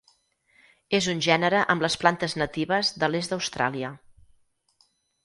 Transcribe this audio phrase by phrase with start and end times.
[0.99, 3.93] És un gènere amb les plantes natives de l'est d'Austràlia.